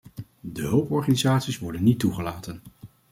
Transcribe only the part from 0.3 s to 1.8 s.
De hulporganisaties